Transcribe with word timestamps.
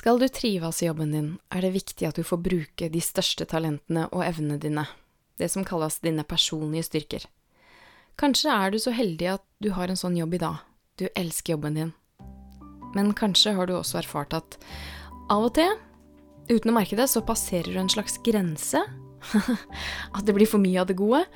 Skal 0.00 0.16
du 0.16 0.28
trives 0.32 0.78
i 0.80 0.86
jobben 0.86 1.10
din, 1.12 1.26
er 1.52 1.60
det 1.60 1.74
viktig 1.74 2.06
at 2.08 2.16
du 2.16 2.24
får 2.24 2.38
bruke 2.40 2.86
de 2.88 3.00
største 3.04 3.44
talentene 3.44 4.06
og 4.16 4.22
evnene 4.24 4.56
dine, 4.56 4.86
det 5.36 5.50
som 5.52 5.66
kalles 5.68 5.98
dine 6.00 6.24
personlige 6.24 6.86
styrker. 6.86 7.26
Kanskje 8.16 8.54
er 8.54 8.72
du 8.72 8.78
så 8.80 8.94
heldig 8.96 9.28
at 9.34 9.44
du 9.60 9.68
har 9.76 9.92
en 9.92 10.00
sånn 10.00 10.16
jobb 10.16 10.38
i 10.38 10.40
dag, 10.40 10.62
du 10.96 11.04
elsker 11.12 11.52
jobben 11.52 11.76
din. 11.76 11.92
Men 12.96 13.12
kanskje 13.12 13.52
har 13.58 13.68
du 13.68 13.74
også 13.76 14.00
erfart 14.00 14.38
at 14.40 14.56
av 15.28 15.50
og 15.50 15.52
til, 15.60 15.76
uten 16.48 16.72
å 16.72 16.78
merke 16.78 16.96
det, 16.96 17.10
så 17.12 17.20
passerer 17.20 17.68
du 17.68 17.84
en 17.84 17.92
slags 17.92 18.16
grense. 18.24 18.80
at 20.16 20.24
det 20.24 20.32
blir 20.32 20.48
for 20.48 20.64
mye 20.64 20.80
av 20.80 20.88
det 20.88 20.96
gode, 20.96 21.26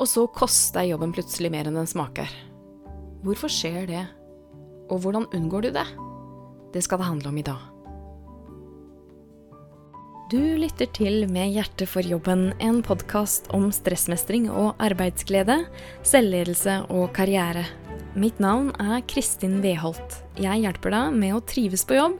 og 0.00 0.08
så 0.08 0.24
koster 0.32 0.88
jobben 0.88 1.12
plutselig 1.12 1.52
mer 1.52 1.68
enn 1.68 1.76
den 1.76 1.92
smaker. 1.92 2.32
Hvorfor 3.28 3.52
skjer 3.52 3.82
det, 3.92 4.08
og 4.88 5.04
hvordan 5.04 5.28
unngår 5.36 5.68
du 5.68 5.74
det? 5.82 5.88
Det 6.72 6.88
skal 6.88 7.04
det 7.04 7.12
handle 7.12 7.34
om 7.36 7.44
i 7.44 7.50
dag. 7.52 7.75
Du 10.26 10.40
lytter 10.58 10.88
til 10.90 11.28
Med 11.30 11.52
hjertet 11.54 11.86
for 11.86 12.02
jobben, 12.02 12.48
en 12.58 12.80
podkast 12.82 13.44
om 13.54 13.68
stressmestring 13.70 14.48
og 14.50 14.72
arbeidsglede, 14.82 15.54
selvledelse 16.02 16.80
og 16.90 17.12
karriere. 17.14 17.62
Mitt 18.18 18.40
navn 18.42 18.72
er 18.82 19.04
Kristin 19.06 19.60
Weholt. 19.62 20.16
Jeg 20.34 20.64
hjelper 20.64 20.90
deg 20.96 21.14
med 21.20 21.36
å 21.36 21.44
trives 21.46 21.84
på 21.86 21.94
jobb, 21.94 22.16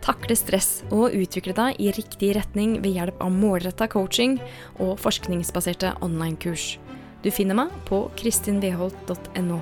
takle 0.00 0.38
stress 0.40 0.70
og 0.88 1.12
utvikle 1.12 1.52
deg 1.58 1.76
i 1.84 1.90
riktig 1.92 2.30
retning 2.38 2.78
ved 2.80 2.96
hjelp 2.96 3.20
av 3.20 3.36
målretta 3.36 3.90
coaching 3.92 4.38
og 4.78 4.94
forskningsbaserte 5.04 5.92
online-kurs. 6.00 6.78
Du 7.20 7.28
finner 7.28 7.60
meg 7.60 7.76
på 7.90 8.06
kristinweholt.no. 8.22 9.60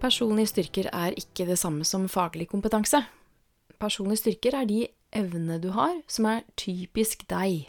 Personlige 0.00 0.54
styrker 0.54 0.88
er 0.96 1.20
ikke 1.20 1.44
det 1.52 1.60
samme 1.60 1.84
som 1.84 2.08
faglig 2.08 2.48
kompetanse 2.48 3.04
personlige 3.80 4.24
styrker 4.24 4.56
er 4.60 4.68
de 4.68 4.82
evnene 5.16 5.58
du 5.62 5.70
har, 5.76 5.96
som 6.10 6.28
er 6.30 6.44
typisk 6.58 7.24
deg. 7.30 7.68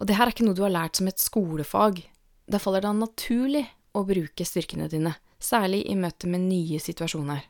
Og 0.00 0.08
det 0.08 0.16
her 0.16 0.28
er 0.28 0.34
ikke 0.34 0.46
noe 0.46 0.56
du 0.56 0.64
har 0.64 0.72
lært 0.72 1.00
som 1.00 1.10
et 1.10 1.20
skolefag. 1.20 2.02
Da 2.50 2.60
faller 2.62 2.84
det 2.84 2.94
naturlig 2.96 3.66
å 3.96 4.04
bruke 4.06 4.46
styrkene 4.46 4.88
dine, 4.90 5.14
særlig 5.42 5.82
i 5.90 5.96
møte 5.98 6.30
med 6.30 6.46
nye 6.46 6.80
situasjoner. 6.80 7.44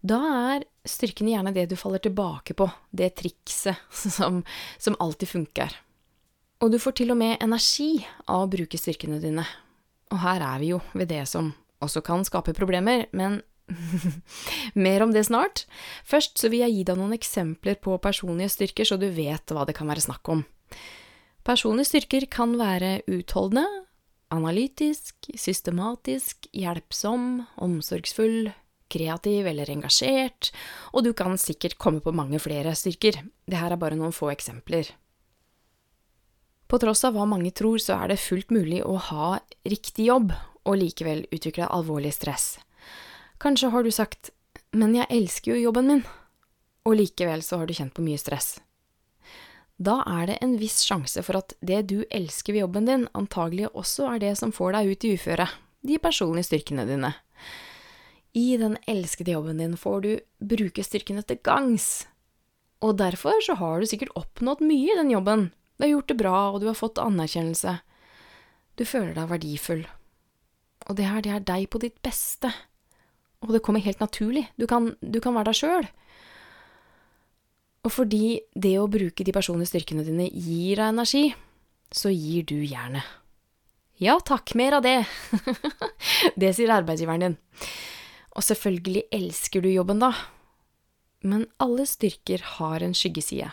Da 0.00 0.18
er 0.56 0.64
styrkene 0.88 1.34
gjerne 1.34 1.52
det 1.52 1.66
du 1.68 1.76
faller 1.76 2.00
tilbake 2.00 2.56
på, 2.56 2.70
det 2.90 3.12
trikset 3.20 3.76
som, 4.16 4.42
som 4.78 4.96
alltid 4.98 5.28
funker. 5.28 5.76
Og 6.60 6.72
du 6.72 6.80
får 6.80 7.00
til 7.00 7.12
og 7.12 7.20
med 7.20 7.40
energi 7.40 8.02
av 8.28 8.44
å 8.44 8.50
bruke 8.52 8.80
styrkene 8.80 9.20
dine. 9.20 9.44
Og 10.12 10.20
her 10.24 10.42
er 10.44 10.60
vi 10.60 10.72
jo 10.74 10.80
ved 10.92 11.08
det 11.12 11.22
som 11.28 11.52
også 11.80 12.02
kan 12.04 12.24
skape 12.28 12.52
problemer, 12.56 13.06
men 13.16 13.40
Mer 14.86 15.04
om 15.04 15.12
det 15.14 15.26
snart. 15.28 15.64
Først 16.06 16.40
så 16.40 16.50
vil 16.52 16.64
jeg 16.64 16.76
gi 16.78 16.86
deg 16.88 16.98
noen 17.00 17.16
eksempler 17.16 17.78
på 17.82 17.98
personlige 18.02 18.52
styrker, 18.56 18.88
så 18.88 18.98
du 19.00 19.08
vet 19.14 19.54
hva 19.54 19.66
det 19.68 19.76
kan 19.78 19.90
være 19.90 20.04
snakk 20.04 20.32
om. 20.32 20.44
Personlige 21.46 21.92
styrker 21.92 22.26
kan 22.30 22.56
være 22.60 23.00
utholdende, 23.10 23.66
analytisk, 24.30 25.30
systematisk, 25.34 26.46
hjelpsom, 26.54 27.46
omsorgsfull, 27.64 28.52
kreativ 28.90 29.46
eller 29.46 29.70
engasjert, 29.70 30.50
og 30.94 31.06
du 31.06 31.12
kan 31.16 31.38
sikkert 31.38 31.78
komme 31.78 32.02
på 32.04 32.14
mange 32.14 32.40
flere 32.42 32.74
styrker. 32.76 33.22
Det 33.46 33.58
her 33.58 33.74
er 33.74 33.80
bare 33.80 33.98
noen 33.98 34.14
få 34.14 34.32
eksempler. 34.34 34.90
På 36.70 36.78
tross 36.78 37.02
av 37.06 37.16
hva 37.16 37.26
mange 37.26 37.50
tror, 37.50 37.80
så 37.82 37.96
er 37.98 38.12
det 38.12 38.22
fullt 38.22 38.52
mulig 38.54 38.84
å 38.86 38.94
ha 39.10 39.38
riktig 39.66 40.06
jobb 40.06 40.30
og 40.62 40.76
likevel 40.78 41.24
utvikle 41.34 41.66
alvorlig 41.66 42.12
stress. 42.14 42.60
Kanskje 43.40 43.70
har 43.72 43.84
du 43.84 43.90
sagt 43.90 44.30
men 44.76 44.94
jeg 44.94 45.10
elsker 45.10 45.54
jo 45.54 45.64
jobben 45.64 45.88
min, 45.88 46.02
og 46.86 46.94
likevel 46.98 47.42
så 47.42 47.60
har 47.60 47.66
du 47.66 47.74
kjent 47.74 47.94
på 47.96 48.04
mye 48.06 48.20
stress. 48.20 48.58
Da 49.80 50.02
er 50.06 50.28
det 50.28 50.36
en 50.44 50.58
viss 50.60 50.82
sjanse 50.84 51.24
for 51.26 51.40
at 51.40 51.54
det 51.64 51.80
du 51.90 52.04
elsker 52.12 52.54
ved 52.54 52.66
jobben 52.66 52.86
din, 52.86 53.08
antagelig 53.16 53.70
også 53.72 54.06
er 54.12 54.22
det 54.22 54.34
som 54.38 54.52
får 54.54 54.76
deg 54.76 54.92
ut 54.92 55.06
i 55.08 55.12
uføret, 55.16 55.56
de 55.82 55.96
personlige 55.98 56.50
styrkene 56.50 56.84
dine. 56.86 57.14
I 58.36 58.60
den 58.60 58.76
elskede 58.86 59.34
jobben 59.34 59.58
din 59.58 59.74
får 59.80 60.04
du 60.04 60.10
bruke 60.52 60.84
styrkene 60.86 61.24
til 61.26 61.40
gangs, 61.42 62.06
og 62.84 63.00
derfor 63.00 63.40
så 63.44 63.56
har 63.58 63.80
du 63.80 63.88
sikkert 63.88 64.14
oppnådd 64.20 64.62
mye 64.62 64.92
i 64.92 64.98
den 65.00 65.10
jobben, 65.16 65.48
du 65.80 65.86
har 65.86 65.94
gjort 65.94 66.12
det 66.12 66.20
bra, 66.20 66.38
og 66.52 66.60
du 66.60 66.66
har 66.68 66.76
fått 66.76 66.98
anerkjennelse. 67.00 67.78
Du 68.76 68.84
føler 68.84 69.14
deg 69.16 69.30
verdifull. 69.30 69.86
Og 70.92 70.96
det 70.98 71.06
her, 71.08 71.22
det 71.24 71.32
er 71.32 71.46
deg 71.48 71.70
på 71.72 71.80
ditt 71.80 71.96
beste. 72.04 72.50
Og 73.40 73.54
det 73.54 73.62
kommer 73.64 73.82
helt 73.84 74.02
naturlig. 74.02 74.46
Du 74.60 74.66
kan, 74.68 74.92
du 75.00 75.20
kan 75.22 75.36
være 75.36 75.50
deg 75.50 75.60
sjøl. 75.60 75.88
Og 77.80 77.94
fordi 77.94 78.40
det 78.52 78.74
å 78.76 78.90
bruke 78.92 79.24
de 79.24 79.32
personlige 79.32 79.72
styrkene 79.72 80.04
dine 80.04 80.26
gir 80.28 80.76
deg 80.76 80.90
energi, 80.90 81.30
så 81.90 82.12
gir 82.12 82.44
du 82.48 82.58
jernet. 82.60 83.06
Ja 84.00 84.16
takk, 84.24 84.54
mer 84.56 84.78
av 84.78 84.84
det. 84.84 84.98
det 86.40 86.52
sier 86.56 86.72
arbeidsgiveren 86.72 87.24
din. 87.24 87.38
Og 88.36 88.44
selvfølgelig 88.46 89.06
elsker 89.12 89.64
du 89.64 89.68
jobben, 89.72 90.00
da. 90.00 90.12
Men 91.24 91.44
alle 91.60 91.84
styrker 91.88 92.44
har 92.56 92.84
en 92.84 92.96
skyggeside. 92.96 93.50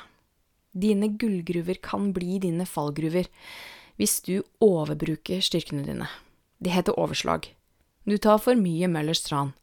Dine 0.78 1.10
gullgruver 1.20 1.80
kan 1.84 2.12
bli 2.16 2.38
dine 2.44 2.68
fallgruver 2.70 3.28
hvis 3.98 4.20
du 4.28 4.44
overbruker 4.62 5.42
styrkene 5.44 5.84
dine. 5.88 6.08
Det 6.64 6.72
heter 6.72 7.00
overslag. 7.00 7.50
Du 8.08 8.16
tar 8.22 8.40
for 8.40 8.56
mye 8.56 8.88
Møllers 8.92 9.24
tran. 9.26 9.56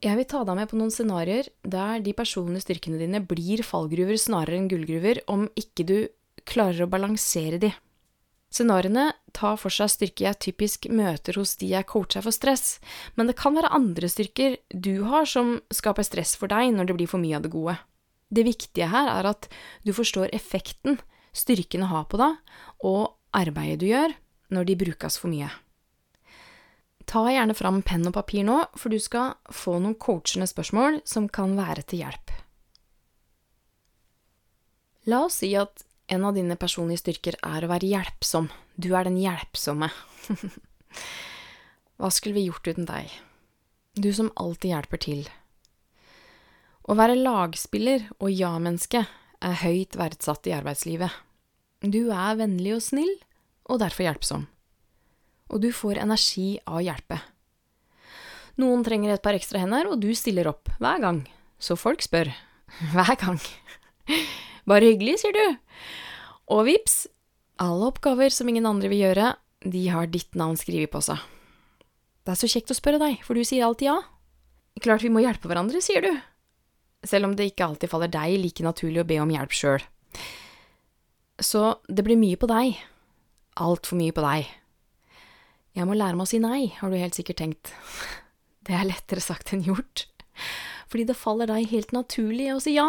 Jeg 0.00 0.16
vil 0.16 0.24
ta 0.24 0.40
deg 0.48 0.56
med 0.56 0.70
på 0.70 0.78
noen 0.80 0.92
scenarioer 0.94 1.50
der 1.60 2.00
de 2.00 2.14
personlige 2.16 2.64
styrkene 2.64 2.96
dine 3.02 3.20
blir 3.20 3.60
fallgruver 3.60 4.16
snarere 4.16 4.56
enn 4.56 4.70
gullgruver, 4.70 5.20
om 5.28 5.44
ikke 5.60 5.84
du 5.84 5.96
klarer 6.48 6.86
å 6.86 6.88
balansere 6.88 7.58
de. 7.60 7.68
Scenarioene 8.50 9.10
tar 9.36 9.58
for 9.60 9.70
seg 9.70 9.92
styrker 9.92 10.24
jeg 10.24 10.40
typisk 10.46 10.88
møter 10.88 11.36
hos 11.36 11.52
de 11.60 11.68
jeg 11.74 11.86
coacher 11.90 12.24
for 12.24 12.34
stress, 12.34 12.78
men 13.14 13.28
det 13.28 13.36
kan 13.38 13.54
være 13.54 13.74
andre 13.76 14.08
styrker 14.10 14.56
du 14.72 15.04
har 15.12 15.28
som 15.28 15.58
skaper 15.68 16.08
stress 16.08 16.32
for 16.40 16.50
deg 16.50 16.72
når 16.74 16.88
det 16.88 16.96
blir 16.96 17.10
for 17.10 17.20
mye 17.22 17.36
av 17.36 17.44
det 17.44 17.52
gode. 17.52 17.76
Det 18.32 18.46
viktige 18.48 18.88
her 18.88 19.10
er 19.12 19.28
at 19.28 19.50
du 19.84 19.92
forstår 19.92 20.32
effekten 20.32 20.96
styrkene 21.36 21.92
har 21.92 22.08
på 22.08 22.18
deg, 22.18 22.40
og 22.88 23.18
arbeidet 23.36 23.82
du 23.84 23.90
gjør 23.92 24.16
når 24.50 24.72
de 24.72 24.80
brukes 24.80 25.20
for 25.20 25.30
mye. 25.30 25.52
Ta 27.10 27.24
gjerne 27.26 27.56
fram 27.58 27.80
penn 27.82 28.06
og 28.06 28.14
papir 28.14 28.44
nå, 28.46 28.60
for 28.78 28.92
du 28.92 29.00
skal 29.02 29.32
få 29.50 29.80
noen 29.82 29.96
coachende 29.98 30.46
spørsmål 30.46 31.00
som 31.08 31.26
kan 31.26 31.56
være 31.58 31.82
til 31.90 32.04
hjelp. 32.04 32.30
La 35.10 35.24
oss 35.26 35.40
si 35.40 35.48
at 35.58 35.82
en 36.14 36.26
av 36.28 36.36
dine 36.36 36.54
personlige 36.60 37.02
styrker 37.02 37.38
er 37.42 37.66
å 37.66 37.70
være 37.72 37.88
hjelpsom. 37.90 38.46
Du 38.78 38.92
er 38.94 39.08
den 39.08 39.18
hjelpsomme. 39.18 39.88
Hva 41.98 42.12
skulle 42.14 42.38
vi 42.38 42.46
gjort 42.46 42.70
uten 42.70 42.86
deg? 42.86 43.10
Du 43.98 44.12
som 44.14 44.30
alltid 44.38 44.70
hjelper 44.70 45.02
til. 45.02 45.26
Å 46.86 46.94
være 46.94 47.18
lagspiller 47.18 48.06
og 48.20 48.30
ja-menneske 48.30 49.02
er 49.42 49.60
høyt 49.64 49.98
verdsatt 49.98 50.46
i 50.46 50.54
arbeidslivet. 50.54 51.10
Du 51.82 52.14
er 52.14 52.38
vennlig 52.38 52.76
og 52.78 52.86
snill, 52.86 53.14
og 53.66 53.82
derfor 53.82 54.06
hjelpsom 54.06 54.46
og 55.50 55.62
du 55.62 55.70
får 55.74 56.00
energi 56.02 56.54
av 56.64 56.80
å 56.80 56.84
hjelpe. 56.84 57.18
Noen 58.60 58.84
trenger 58.84 59.14
et 59.14 59.24
par 59.24 59.36
ekstra 59.36 59.62
hender, 59.62 59.88
og 59.90 60.00
du 60.02 60.10
stiller 60.16 60.50
opp 60.50 60.70
hver 60.80 61.02
gang. 61.02 61.20
Så 61.60 61.76
folk 61.76 62.02
spør. 62.04 62.30
Hver 62.94 63.16
gang. 63.18 63.40
Bare 64.70 64.86
hyggelig, 64.92 65.18
sier 65.20 65.34
du. 65.34 65.58
Og 66.54 66.64
vips, 66.68 67.02
alle 67.60 67.90
oppgaver 67.90 68.32
som 68.32 68.48
ingen 68.48 68.68
andre 68.68 68.88
vil 68.92 69.02
gjøre, 69.02 69.34
de 69.60 69.82
har 69.92 70.08
ditt 70.08 70.38
navn 70.38 70.56
skrevet 70.56 70.92
på 70.92 71.02
seg. 71.04 71.18
Det 72.24 72.32
er 72.32 72.40
så 72.40 72.48
kjekt 72.48 72.72
å 72.72 72.78
spørre 72.78 73.00
deg, 73.02 73.18
for 73.26 73.36
du 73.36 73.44
sier 73.44 73.66
alltid 73.66 73.90
ja. 73.90 73.98
Klart 74.80 75.04
vi 75.04 75.12
må 75.12 75.24
hjelpe 75.24 75.50
hverandre, 75.50 75.82
sier 75.84 76.04
du. 76.04 76.12
Selv 77.04 77.28
om 77.28 77.34
det 77.36 77.50
ikke 77.50 77.66
alltid 77.66 77.90
faller 77.90 78.12
deg 78.12 78.38
like 78.40 78.64
naturlig 78.64 79.02
å 79.02 79.08
be 79.08 79.18
om 79.22 79.34
hjelp 79.34 79.56
sjøl. 79.56 79.84
Så 81.40 81.80
det 81.88 82.04
blir 82.06 82.20
mye 82.20 82.38
på 82.40 82.48
deg. 82.48 82.80
Altfor 83.60 83.98
mye 84.00 84.14
på 84.14 84.24
deg. 84.24 84.48
Jeg 85.76 85.86
må 85.86 85.94
lære 85.94 86.18
meg 86.18 86.26
å 86.26 86.30
si 86.30 86.40
nei, 86.42 86.72
har 86.80 86.90
du 86.90 86.98
helt 86.98 87.16
sikkert 87.16 87.40
tenkt. 87.42 87.72
Det 88.66 88.74
er 88.76 88.88
lettere 88.88 89.22
sagt 89.24 89.54
enn 89.54 89.64
gjort. 89.64 90.04
Fordi 90.90 91.06
det 91.08 91.16
faller 91.16 91.48
deg 91.48 91.70
helt 91.70 91.94
naturlig 91.96 92.50
å 92.52 92.58
si 92.62 92.74
ja. 92.74 92.88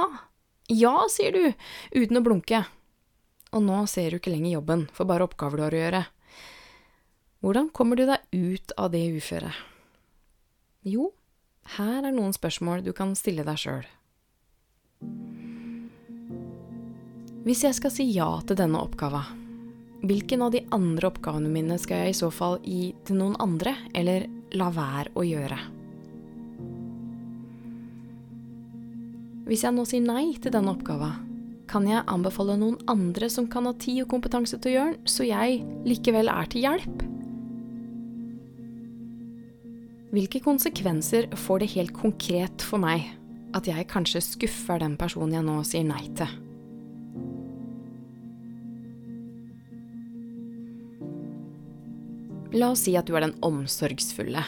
Ja, 0.72 1.06
sier 1.10 1.36
du, 1.36 1.46
uten 1.96 2.20
å 2.20 2.24
blunke. 2.26 2.64
Og 3.56 3.64
nå 3.66 3.78
ser 3.92 4.12
du 4.12 4.20
ikke 4.20 4.34
lenger 4.34 4.58
jobben, 4.58 4.84
for 4.96 5.10
bare 5.10 5.26
oppgaver 5.28 5.60
du 5.60 5.64
har 5.66 5.76
å 5.76 5.82
gjøre. 5.82 6.04
Hvordan 7.42 7.72
kommer 7.74 7.98
du 7.98 8.06
deg 8.10 8.22
ut 8.36 8.74
av 8.78 8.92
det 8.94 9.02
uføret? 9.16 9.58
Jo, 10.86 11.10
her 11.78 12.06
er 12.06 12.14
noen 12.14 12.34
spørsmål 12.34 12.84
du 12.86 12.92
kan 12.98 13.16
stille 13.18 13.46
deg 13.48 13.60
sjøl. 13.60 13.88
Hvis 17.42 17.64
jeg 17.66 17.78
skal 17.78 17.94
si 17.94 18.06
ja 18.14 18.30
til 18.46 18.58
denne 18.60 18.82
oppgava, 18.82 19.24
Hvilken 20.02 20.42
av 20.42 20.52
de 20.52 20.64
andre 20.74 21.12
oppgavene 21.12 21.50
mine 21.54 21.76
skal 21.78 22.08
jeg 22.08 22.16
i 22.16 22.18
så 22.18 22.32
fall 22.34 22.58
gi 22.66 22.90
til 23.06 23.20
noen 23.20 23.36
andre, 23.44 23.76
eller 23.94 24.26
la 24.58 24.72
være 24.74 25.14
å 25.14 25.26
gjøre? 25.26 25.60
Hvis 29.46 29.66
jeg 29.68 29.76
nå 29.78 29.86
sier 29.86 30.02
nei 30.02 30.32
til 30.42 30.54
denne 30.56 30.74
oppgava, 30.74 31.12
kan 31.70 31.86
jeg 31.88 32.02
anbefale 32.10 32.58
noen 32.58 32.82
andre 32.90 33.30
som 33.30 33.46
kan 33.52 33.70
ha 33.70 33.76
tid 33.78 34.02
og 34.04 34.10
kompetanse 34.16 34.58
til 34.58 34.74
å 34.74 34.76
gjøre 34.76 34.96
den, 34.96 35.08
så 35.08 35.28
jeg 35.28 35.62
likevel 35.86 36.34
er 36.34 36.50
til 36.50 36.66
hjelp? 36.66 37.08
Hvilke 40.12 40.42
konsekvenser 40.44 41.30
får 41.40 41.62
det 41.62 41.74
helt 41.78 41.94
konkret 41.96 42.66
for 42.66 42.82
meg 42.82 43.06
at 43.56 43.70
jeg 43.70 43.92
kanskje 43.92 44.24
skuffer 44.26 44.82
den 44.82 44.98
personen 45.00 45.38
jeg 45.38 45.46
nå 45.46 45.62
sier 45.68 45.86
nei 45.88 46.08
til? 46.18 46.42
La 52.52 52.68
oss 52.74 52.82
si 52.84 52.98
at 53.00 53.08
du 53.08 53.16
er 53.16 53.24
den 53.24 53.38
omsorgsfulle. 53.48 54.42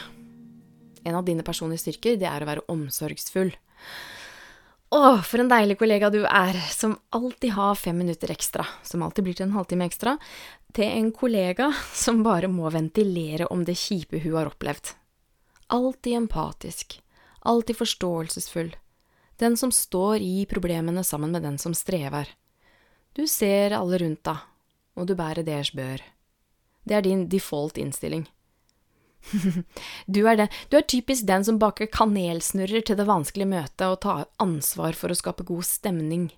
En 1.08 1.16
av 1.16 1.24
dine 1.24 1.44
personlige 1.44 1.86
styrker, 1.86 2.18
det 2.20 2.28
er 2.28 2.44
å 2.44 2.48
være 2.48 2.64
omsorgsfull. 2.68 3.54
Å, 4.94 5.00
for 5.24 5.40
en 5.40 5.48
deilig 5.48 5.78
kollega 5.80 6.10
du 6.12 6.20
er, 6.28 6.58
som 6.70 6.98
alltid 7.16 7.54
har 7.56 7.78
fem 7.80 7.96
minutter 7.98 8.30
ekstra, 8.30 8.66
som 8.84 9.02
alltid 9.02 9.26
blir 9.26 9.38
til 9.38 9.48
en 9.48 9.56
halvtime 9.56 9.88
ekstra, 9.88 10.18
til 10.76 10.84
en 10.84 11.10
kollega 11.16 11.70
som 11.96 12.20
bare 12.26 12.50
må 12.52 12.68
ventilere 12.70 13.48
om 13.48 13.64
det 13.64 13.78
kjipe 13.80 14.20
hun 14.20 14.36
har 14.36 14.52
opplevd. 14.52 14.92
Alltid 15.72 16.18
empatisk, 16.20 16.98
alltid 17.40 17.80
forståelsesfull, 17.80 18.74
den 19.40 19.56
som 19.56 19.72
står 19.72 20.20
i 20.20 20.44
problemene 20.50 21.02
sammen 21.08 21.32
med 21.32 21.42
den 21.48 21.56
som 21.58 21.72
strever. 21.74 22.28
Du 23.16 23.24
ser 23.26 23.72
alle 23.74 23.98
rundt 24.04 24.26
deg, 24.28 24.44
og 24.94 25.08
du 25.08 25.16
bærer 25.16 25.46
deres 25.46 25.72
bør. 25.72 26.04
Det 26.84 26.96
er 26.96 27.04
din 27.06 27.26
default 27.32 27.78
innstilling. 27.80 28.26
du, 30.06 30.20
er 30.28 30.36
den, 30.36 30.48
du 30.68 30.76
er 30.78 30.86
typisk 30.88 31.26
den 31.28 31.44
som 31.46 31.58
baker 31.60 31.88
kanelsnurrer 31.90 32.84
til 32.84 32.98
det 32.98 33.08
vanskelige 33.08 33.50
møtet 33.50 33.86
og 33.88 34.00
tar 34.04 34.26
ansvar 34.42 34.96
for 34.98 35.12
å 35.12 35.18
skape 35.18 35.46
god 35.48 35.64
stemning. 35.68 36.28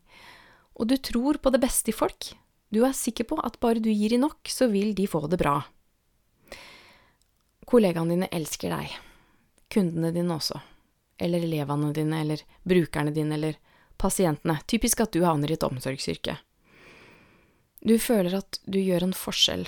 Og 0.76 0.90
du 0.90 0.96
tror 1.00 1.40
på 1.43 1.52
det 1.54 1.62
beste 1.64 1.90
i 1.90 1.96
folk. 1.96 2.32
Du 2.70 2.82
er 2.87 2.94
sikker 2.96 3.26
på 3.31 3.38
at 3.46 3.58
bare 3.62 3.82
du 3.82 3.90
gir 3.90 4.14
i 4.14 4.20
nok, 4.20 4.43
så 4.50 4.69
vil 4.70 4.94
de 4.94 5.06
få 5.10 5.25
det 5.31 5.40
bra. 5.40 5.58
Kollegaene 7.66 8.14
dine 8.14 8.31
elsker 8.34 8.75
deg. 8.75 8.94
Kundene 9.72 10.12
dine 10.14 10.37
også. 10.37 10.60
Eller 11.19 11.43
elevene 11.46 11.93
dine, 11.96 12.20
eller 12.22 12.43
brukerne 12.62 13.14
dine, 13.14 13.34
eller 13.38 13.58
pasientene. 13.98 14.60
Typisk 14.69 15.02
at 15.02 15.14
du 15.14 15.25
havner 15.25 15.50
i 15.50 15.56
et 15.56 15.66
omsorgsyrke. 15.66 16.37
Du 17.87 17.96
føler 18.02 18.38
at 18.38 18.60
du 18.66 18.78
gjør 18.82 19.08
en 19.08 19.16
forskjell 19.16 19.66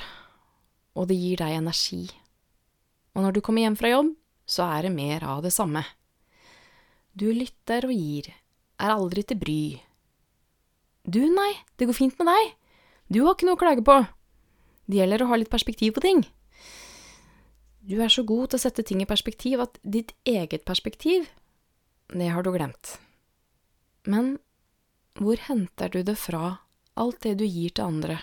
og 0.98 1.06
det 1.10 1.18
gir 1.18 1.38
deg 1.38 1.54
energi. 1.60 2.02
Og 3.14 3.22
når 3.22 3.36
du 3.36 3.42
kommer 3.44 3.62
hjem 3.64 3.78
fra 3.78 3.92
jobb, 3.92 4.12
så 4.48 4.66
er 4.66 4.88
det 4.88 4.94
mer 4.96 5.24
av 5.26 5.44
det 5.44 5.52
samme. 5.54 5.84
Du 7.14 7.28
lytter 7.34 7.86
og 7.86 7.94
gir, 7.94 8.32
er 8.78 8.94
aldri 8.94 9.24
til 9.26 9.38
bry. 9.38 9.62
Du, 11.08 11.20
nei, 11.32 11.52
det 11.78 11.88
går 11.88 11.96
fint 11.96 12.18
med 12.20 12.30
deg, 12.30 12.50
du 13.08 13.22
har 13.24 13.36
ikke 13.36 13.48
noe 13.48 13.56
å 13.56 13.60
klage 13.60 13.84
på. 13.86 13.96
Det 14.88 14.98
gjelder 15.00 15.24
å 15.24 15.30
ha 15.30 15.38
litt 15.38 15.52
perspektiv 15.52 15.94
på 15.96 16.04
ting. 16.04 16.24
Du 17.88 17.96
er 18.04 18.12
så 18.12 18.24
god 18.28 18.50
til 18.50 18.58
å 18.58 18.62
sette 18.66 18.84
ting 18.84 19.00
i 19.00 19.08
perspektiv 19.08 19.62
at 19.64 19.78
ditt 19.80 20.12
eget 20.28 20.66
perspektiv, 20.68 21.28
det 22.12 22.28
har 22.32 22.44
du 22.44 22.50
glemt. 22.52 22.98
Men 24.08 24.36
hvor 25.16 25.40
henter 25.48 25.92
du 25.92 26.02
det 26.04 26.18
fra, 26.20 26.58
alt 27.00 27.22
det 27.24 27.38
du 27.40 27.46
gir 27.46 27.72
til 27.72 27.88
andre? 27.88 28.18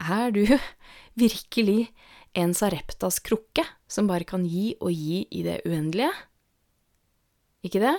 Er 0.00 0.32
du 0.32 0.46
virkelig 1.24 1.90
en 2.32 2.54
Sareptas 2.54 3.20
krukke 3.20 3.66
som 3.90 4.08
bare 4.08 4.24
kan 4.24 4.46
gi 4.48 4.72
og 4.80 4.94
gi 4.94 5.26
i 5.30 5.44
det 5.44 5.60
uendelige? 5.68 6.12
Ikke 7.66 7.82
det? 7.82 7.96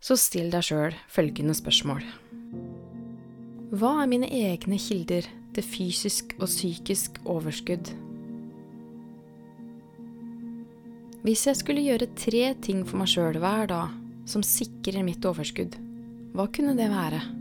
Så 0.00 0.16
still 0.20 0.50
deg 0.52 0.64
sjøl 0.64 0.96
følgende 1.12 1.56
spørsmål. 1.56 2.04
Hva 3.70 3.94
er 4.02 4.10
mine 4.10 4.28
egne 4.28 4.80
kilder 4.80 5.28
til 5.54 5.66
fysisk 5.66 6.34
og 6.40 6.48
psykisk 6.50 7.20
overskudd? 7.24 7.92
Hvis 11.20 11.44
jeg 11.46 11.58
skulle 11.60 11.84
gjøre 11.84 12.08
tre 12.16 12.46
ting 12.64 12.80
for 12.88 13.00
meg 13.00 13.10
sjøl 13.12 13.36
hver 13.40 13.68
dag 13.70 13.92
som 14.28 14.44
sikrer 14.44 15.04
mitt 15.04 15.24
overskudd, 15.28 15.76
hva 16.32 16.48
kunne 16.52 16.72
det 16.78 16.88
være? 16.90 17.39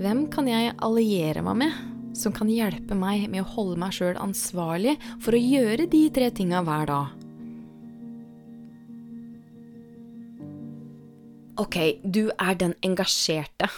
Hvem 0.00 0.30
kan 0.32 0.46
jeg 0.48 0.72
alliere 0.80 1.42
meg 1.44 1.58
med 1.60 2.14
som 2.16 2.32
kan 2.32 2.48
hjelpe 2.48 2.96
meg 2.96 3.26
med 3.28 3.42
å 3.42 3.48
holde 3.52 3.76
meg 3.82 3.92
sjøl 3.92 4.16
ansvarlig 4.16 4.94
for 5.20 5.36
å 5.36 5.40
gjøre 5.40 5.84
de 5.92 5.98
tre 6.14 6.30
tinga 6.32 6.62
hver 6.64 6.86
dag? 6.88 7.10
Ok, 11.60 11.76
du 12.00 12.30
er 12.32 12.56
den 12.56 12.72
engasjerte. 12.86 13.68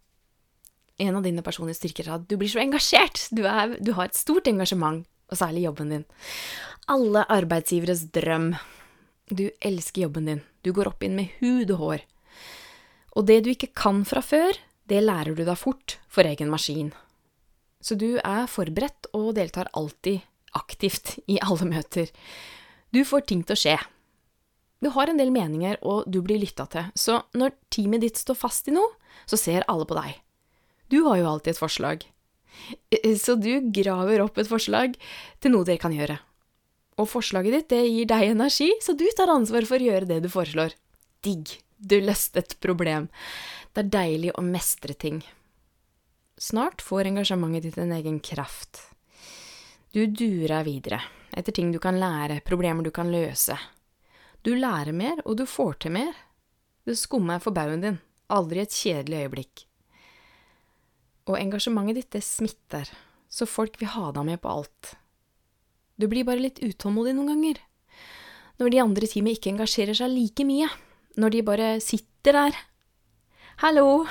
en 1.06 1.16
av 1.16 1.24
dine 1.24 1.44
personlige 1.46 1.78
styrker 1.80 2.10
er 2.10 2.18
at 2.18 2.26
du 2.28 2.34
blir 2.36 2.52
så 2.52 2.60
engasjert. 2.60 3.22
Du, 3.32 3.46
er, 3.48 3.78
du 3.80 3.94
har 3.96 4.10
et 4.10 4.18
stort 4.18 4.50
engasjement, 4.50 5.06
og 5.32 5.40
særlig 5.40 5.62
jobben 5.64 5.94
din. 5.94 6.04
Alle 6.92 7.22
arbeidsgiveres 7.32 8.02
drøm. 8.12 8.50
Du 9.32 9.46
elsker 9.64 10.04
jobben 10.04 10.28
din. 10.28 10.44
Du 10.60 10.74
går 10.76 10.92
opp 10.92 11.08
inn 11.08 11.16
med 11.16 11.32
hud 11.40 11.72
og 11.72 11.80
hår. 11.86 12.04
Og 13.16 13.26
det 13.32 13.38
du 13.46 13.50
ikke 13.54 13.72
kan 13.72 14.04
fra 14.08 14.20
før, 14.20 14.60
det 14.92 15.00
lærer 15.00 15.32
du 15.32 15.46
deg 15.46 15.56
fort 15.56 15.96
for 16.12 16.28
egen 16.28 16.50
maskin. 16.52 16.92
Så 17.82 17.96
du 17.98 18.20
er 18.20 18.50
forberedt 18.50 19.08
og 19.16 19.32
deltar 19.38 19.70
alltid 19.78 20.20
aktivt 20.58 21.16
i 21.32 21.40
alle 21.40 21.68
møter. 21.70 22.12
Du 22.92 23.00
får 23.08 23.26
ting 23.30 23.42
til 23.46 23.56
å 23.56 23.62
skje. 23.62 23.78
Du 24.82 24.90
har 24.92 25.08
en 25.08 25.20
del 25.20 25.30
meninger, 25.30 25.78
og 25.86 26.08
du 26.10 26.18
blir 26.26 26.40
lytta 26.42 26.66
til, 26.66 26.88
så 26.98 27.20
når 27.38 27.54
teamet 27.70 28.02
ditt 28.02 28.18
står 28.18 28.34
fast 28.34 28.66
i 28.68 28.74
noe, 28.74 28.96
så 29.30 29.38
ser 29.38 29.62
alle 29.70 29.86
på 29.86 29.94
deg. 29.94 30.16
Du 30.90 31.04
har 31.06 31.20
jo 31.20 31.28
alltid 31.30 31.54
et 31.54 31.60
forslag. 31.60 32.02
Så 33.22 33.38
du 33.40 33.70
graver 33.72 34.20
opp 34.24 34.36
et 34.42 34.50
forslag 34.50 34.98
til 35.40 35.54
noe 35.54 35.64
dere 35.64 35.80
kan 35.80 35.94
gjøre. 35.94 36.18
Og 37.00 37.08
forslaget 37.08 37.54
ditt, 37.54 37.70
det 37.72 37.86
gir 37.86 38.10
deg 38.10 38.34
energi, 38.34 38.68
så 38.84 38.92
du 38.98 39.06
tar 39.16 39.32
ansvar 39.32 39.64
for 39.70 39.80
å 39.80 39.86
gjøre 39.86 40.10
det 40.10 40.18
du 40.26 40.28
foreslår. 40.32 40.74
Digg! 41.24 41.54
Du 41.82 41.96
løste 41.98 42.38
et 42.38 42.54
problem. 42.62 43.08
Det 43.74 43.82
er 43.82 43.90
deilig 43.90 44.30
å 44.38 44.44
mestre 44.46 44.94
ting. 44.94 45.18
Snart 46.38 46.82
får 46.84 47.08
engasjementet 47.10 47.66
ditt 47.66 47.78
en 47.82 47.94
egen 47.96 48.20
kraft. 48.22 48.78
Du 49.90 50.04
durer 50.06 50.62
videre, 50.64 51.00
etter 51.34 51.52
ting 51.52 51.72
du 51.74 51.80
kan 51.82 51.98
lære, 51.98 52.38
problemer 52.46 52.86
du 52.86 52.92
kan 52.94 53.10
løse. 53.10 53.56
Du 54.46 54.54
lærer 54.54 54.94
mer, 54.94 55.24
og 55.26 55.40
du 55.40 55.42
får 55.46 55.82
til 55.82 55.96
mer. 55.98 56.14
Det 56.86 56.94
skummer 56.98 57.42
for 57.42 57.54
baugen 57.54 57.82
din, 57.82 57.98
aldri 58.30 58.62
et 58.62 58.78
kjedelig 58.78 59.24
øyeblikk. 59.24 59.64
Og 61.26 61.36
engasjementet 61.38 61.98
ditt, 61.98 62.10
det 62.14 62.22
smitter, 62.26 62.94
så 63.26 63.46
folk 63.46 63.80
vil 63.82 63.90
ha 63.96 64.14
deg 64.14 64.30
med 64.30 64.42
på 64.42 64.54
alt. 64.54 64.94
Du 65.98 66.06
blir 66.06 66.26
bare 66.30 66.46
litt 66.46 66.62
utålmodig 66.62 67.18
noen 67.18 67.34
ganger. 67.34 67.60
Når 68.62 68.70
de 68.70 68.82
andre 68.86 69.06
i 69.06 69.14
teamet 69.16 69.38
ikke 69.38 69.54
engasjerer 69.56 69.98
seg 69.98 70.14
like 70.14 70.46
mye. 70.46 70.70
Når 71.20 71.34
de 71.34 71.42
bare 71.44 71.68
sitter 71.84 72.38
der 72.38 72.58
Hallo! 73.62 74.06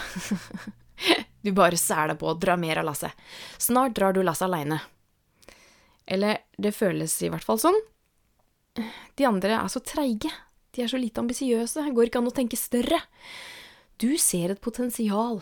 du 1.44 1.52
bare 1.58 1.80
sæler 1.80 2.16
på 2.20 2.30
og 2.30 2.42
drar 2.44 2.60
mer 2.62 2.82
av 2.82 2.88
lasset. 2.92 3.16
Snart 3.58 3.96
drar 3.98 4.14
du 4.14 4.22
lasset 4.24 4.46
aleine. 4.48 4.78
Eller 6.06 6.44
det 6.62 6.76
føles 6.78 7.16
i 7.26 7.32
hvert 7.32 7.46
fall 7.46 7.60
sånn. 7.62 7.80
De 9.18 9.28
andre 9.28 9.58
er 9.58 9.72
så 9.72 9.82
treige. 9.84 10.32
De 10.72 10.84
er 10.84 10.92
så 10.92 11.00
lite 11.02 11.20
ambisiøse. 11.24 11.88
Går 11.92 12.10
ikke 12.10 12.22
an 12.22 12.30
å 12.30 12.36
tenke 12.36 12.60
større. 12.60 13.02
Du 14.00 14.14
ser 14.22 14.54
et 14.54 14.62
potensial. 14.64 15.42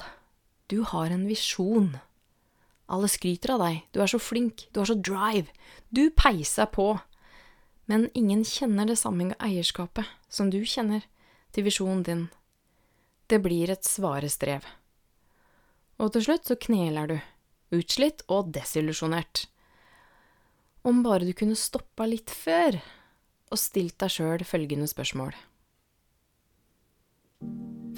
Du 0.72 0.82
har 0.88 1.12
en 1.14 1.28
visjon. 1.30 1.92
Alle 2.90 3.12
skryter 3.12 3.54
av 3.54 3.64
deg. 3.68 3.84
Du 3.94 4.02
er 4.02 4.10
så 4.10 4.20
flink. 4.22 4.66
Du 4.74 4.82
har 4.82 4.90
så 4.90 4.98
drive. 4.98 5.52
Du 5.94 6.08
peiser 6.10 6.72
på. 6.72 6.96
Men 7.90 8.10
ingen 8.18 8.44
kjenner 8.46 8.90
det 8.90 9.00
samme 9.02 9.34
eierskapet 9.38 10.10
som 10.30 10.50
du 10.54 10.62
kjenner 10.66 11.06
til 11.56 11.66
visjonen 11.66 12.04
din 12.06 12.28
det 13.30 13.38
blir 13.46 13.70
et 13.70 13.86
svare 13.86 14.30
strev. 14.32 14.66
Og 16.02 16.14
til 16.16 16.26
slutt 16.26 16.50
så 16.50 16.56
kneler 16.58 17.10
du, 17.12 17.18
utslitt 17.78 18.24
og 18.32 18.50
desillusjonert. 18.56 19.44
Om 20.88 21.04
bare 21.06 21.28
du 21.28 21.36
kunne 21.38 21.60
stoppa 21.60 22.08
litt 22.10 22.32
før 22.34 22.80
og 23.50 23.60
stilt 23.60 24.00
deg 24.02 24.14
sjøl 24.14 24.46
følgende 24.48 24.88
spørsmål. 24.90 25.36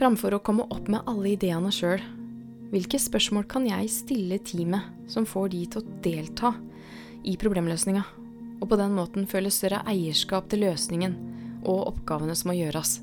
Framfor 0.01 0.35
å 0.35 0.41
komme 0.43 0.65
opp 0.73 0.89
med 0.91 1.07
alle 1.07 1.35
ideene 1.35 1.71
sjøl, 1.71 2.01
hvilke 2.71 2.99
spørsmål 2.99 3.45
kan 3.51 3.67
jeg 3.69 3.91
stille 3.93 4.39
teamet 4.47 5.11
som 5.11 5.27
får 5.27 5.51
de 5.53 5.61
til 5.69 5.83
å 5.83 5.99
delta 6.03 6.51
i 7.27 7.37
problemløsninga, 7.39 8.03
og 8.59 8.65
på 8.67 8.79
den 8.79 8.97
måten 8.97 9.29
føle 9.29 9.53
større 9.53 9.83
eierskap 9.91 10.49
til 10.51 10.65
løsningen 10.65 11.15
og 11.61 11.87
oppgavene 11.93 12.35
som 12.35 12.51
må 12.51 12.57
gjøres? 12.57 12.99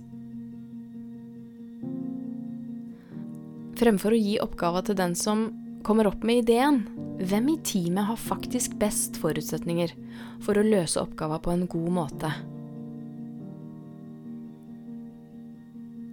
Fremfor 3.79 4.15
å 4.15 4.19
gi 4.19 4.39
oppgava 4.43 4.83
til 4.83 4.97
den 4.99 5.15
som 5.15 5.49
kommer 5.87 6.09
opp 6.11 6.25
med 6.27 6.43
ideen. 6.43 6.83
Hvem 7.19 7.53
i 7.53 7.59
teamet 7.63 8.09
har 8.09 8.19
faktisk 8.19 8.75
best 8.81 9.19
forutsetninger 9.23 9.93
for 10.43 10.59
å 10.59 10.67
løse 10.67 10.99
oppgava 10.99 11.39
på 11.43 11.55
en 11.55 11.67
god 11.71 11.93
måte? 11.95 12.31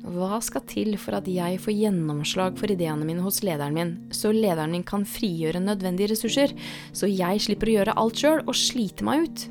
Hva 0.06 0.38
skal 0.46 0.62
til 0.70 0.94
for 1.02 1.18
at 1.18 1.26
jeg 1.30 1.58
får 1.64 1.74
gjennomslag 1.74 2.60
for 2.60 2.70
ideene 2.70 3.08
mine 3.08 3.26
hos 3.26 3.42
lederen 3.44 3.74
min, 3.74 3.96
så 4.14 4.30
lederen 4.30 4.76
min 4.78 4.86
kan 4.86 5.02
frigjøre 5.02 5.64
nødvendige 5.64 6.14
ressurser, 6.14 6.54
så 6.94 7.10
jeg 7.10 7.42
slipper 7.42 7.72
å 7.72 7.78
gjøre 7.80 7.98
alt 8.00 8.22
sjøl 8.22 8.46
og 8.46 8.54
slite 8.56 9.06
meg 9.08 9.26
ut? 9.26 9.46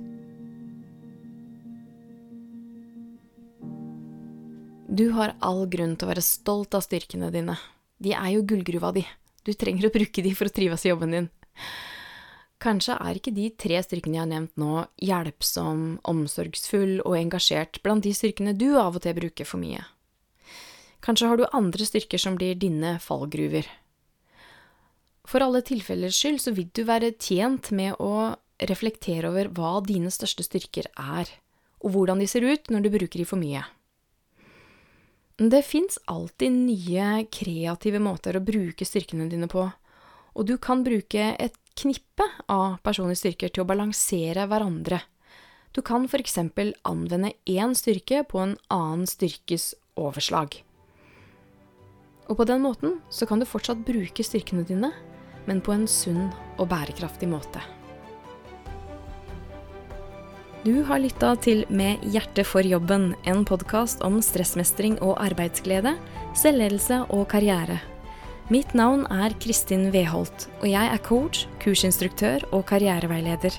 Du 4.95 5.09
har 5.17 5.35
all 5.43 5.65
grunn 5.67 5.99
til 5.99 6.07
å 6.07 6.15
være 6.15 6.23
stolt 6.23 6.79
av 6.79 6.87
styrkene 6.87 7.35
dine. 7.35 7.59
De 8.05 8.13
er 8.13 8.31
jo 8.35 8.45
gullgruva 8.45 8.93
di. 8.95 9.05
Du 9.45 9.53
trenger 9.57 9.89
å 9.89 9.95
bruke 9.95 10.25
de 10.25 10.33
for 10.37 10.49
å 10.49 10.55
trives 10.55 10.85
i 10.85 10.93
jobben 10.93 11.15
din. 11.15 11.29
Kanskje 12.65 12.97
er 12.97 13.19
ikke 13.19 13.35
de 13.37 13.51
tre 13.61 13.81
styrkene 13.85 14.17
jeg 14.17 14.23
har 14.23 14.31
nevnt 14.31 14.55
nå, 14.61 14.85
hjelpsom, 15.05 15.83
omsorgsfull 16.09 17.03
og 17.05 17.17
engasjert 17.19 17.83
blant 17.85 18.07
de 18.07 18.15
styrkene 18.17 18.55
du 18.57 18.71
av 18.81 18.97
og 18.97 19.05
til 19.05 19.17
bruker 19.19 19.49
for 19.49 19.61
mye. 19.61 19.83
Kanskje 21.05 21.29
har 21.29 21.41
du 21.41 21.45
andre 21.53 21.85
styrker 21.85 22.21
som 22.21 22.39
blir 22.39 22.57
dine 22.57 22.97
fallgruver. 23.05 23.69
For 25.29 25.45
alle 25.45 25.61
tilfellers 25.65 26.17
skyld 26.17 26.41
så 26.41 26.55
vil 26.57 26.71
du 26.73 26.85
være 26.89 27.13
tjent 27.21 27.69
med 27.77 28.01
å 28.01 28.33
reflektere 28.65 29.29
over 29.29 29.51
hva 29.53 29.79
dine 29.85 30.13
største 30.13 30.45
styrker 30.47 30.89
er, 30.95 31.29
og 31.85 31.97
hvordan 31.97 32.21
de 32.23 32.29
ser 32.31 32.47
ut 32.49 32.71
når 32.73 32.87
du 32.87 32.93
bruker 32.97 33.21
de 33.21 33.29
for 33.29 33.41
mye. 33.41 33.65
Det 35.37 35.65
fins 35.67 35.99
alltid 36.07 36.53
nye, 36.53 37.25
kreative 37.27 37.99
måter 37.99 38.37
å 38.39 38.45
bruke 38.45 38.87
styrkene 38.87 39.27
dine 39.27 39.49
på, 39.51 39.65
og 40.35 40.47
du 40.47 40.55
kan 40.63 40.85
bruke 40.87 41.33
et 41.43 41.57
knippe 41.75 42.27
av 42.47 42.77
personlige 42.87 43.25
styrker 43.25 43.51
til 43.51 43.65
å 43.65 43.67
balansere 43.67 44.47
hverandre. 44.47 45.01
Du 45.75 45.83
kan 45.83 46.07
eksempel 46.07 46.71
anvende 46.87 47.33
én 47.51 47.75
styrke 47.75 48.23
på 48.23 48.45
en 48.45 48.57
annen 48.71 49.09
styrkes 49.11 49.73
overslag. 49.99 50.55
Og 52.31 52.39
på 52.39 52.47
den 52.47 52.63
måten 52.63 53.01
så 53.11 53.27
kan 53.27 53.43
du 53.43 53.45
fortsatt 53.45 53.83
bruke 53.83 54.23
styrkene 54.23 54.63
dine, 54.63 54.93
men 55.51 55.61
på 55.61 55.75
en 55.75 55.89
sunn 55.91 56.31
og 56.59 56.69
bærekraftig 56.71 57.27
måte. 57.29 57.59
Du 60.65 60.79
har 60.89 60.97
lytta 60.97 61.35
til 61.45 61.67
Med 61.69 62.01
hjertet 62.09 62.47
for 62.49 62.65
jobben, 62.65 63.11
en 63.29 63.43
podkast 63.45 64.01
om 64.01 64.15
stressmestring 64.25 64.95
og 65.05 65.19
arbeidsglede, 65.21 65.91
selvledelse 66.41 67.03
og 67.13 67.27
karriere. 67.29 67.83
Mitt 68.49 68.73
navn 68.73 69.03
er 69.13 69.35
Kristin 69.45 69.91
Weholt, 69.93 70.47
og 70.63 70.65
jeg 70.71 70.89
er 70.89 71.03
coach, 71.05 71.43
kursinstruktør 71.61 72.47
og 72.49 72.65
karriereveileder. 72.71 73.59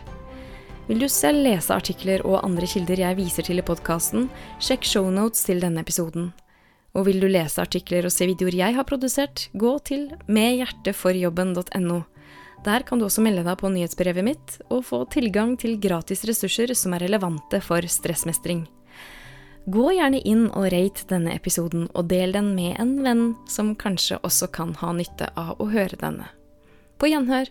Vil 0.88 1.03
du 1.03 1.05
selv 1.05 1.45
lese 1.45 1.77
artikler 1.77 2.25
og 2.25 2.39
andre 2.41 2.65
kilder 2.74 3.03
jeg 3.03 3.19
viser 3.21 3.45
til 3.45 3.62
i 3.62 3.67
podkasten, 3.69 4.25
sjekk 4.57 4.89
shownotes 4.89 5.45
til 5.45 5.62
denne 5.62 5.85
episoden. 5.85 6.31
Og 6.97 7.05
vil 7.05 7.21
du 7.21 7.29
lese 7.29 7.62
artikler 7.62 8.09
og 8.09 8.17
se 8.17 8.25
videoer 8.33 8.57
jeg 8.63 8.79
har 8.79 8.89
produsert, 8.89 9.45
gå 9.53 9.77
til 9.85 10.09
medhjerteforjobben.no. 10.25 12.01
Der 12.65 12.81
kan 12.81 12.98
du 12.98 13.05
også 13.05 13.22
melde 13.22 13.43
deg 13.45 13.60
på 13.62 13.69
nyhetsbrevet 13.69 14.25
mitt 14.25 14.55
og 14.74 14.88
få 14.88 15.03
tilgang 15.13 15.53
til 15.62 15.77
gratis 15.81 16.25
ressurser 16.25 16.74
som 16.74 16.95
er 16.98 17.05
relevante 17.05 17.60
for 17.62 17.86
stressmestring. 17.86 18.63
Gå 19.65 19.91
gjerne 19.98 20.22
inn 20.25 20.48
og 20.51 20.67
rate 20.74 21.05
denne 21.10 21.34
episoden, 21.34 21.88
og 21.98 22.10
del 22.10 22.34
den 22.36 22.51
med 22.57 22.77
en 22.81 22.95
venn 23.05 23.24
som 23.50 23.74
kanskje 23.77 24.19
også 24.22 24.50
kan 24.53 24.75
ha 24.81 24.91
nytte 24.93 25.31
av 25.38 25.62
å 25.62 25.69
høre 25.74 25.98
denne. 26.01 26.29
På 27.01 27.10
gjenhør! 27.10 27.50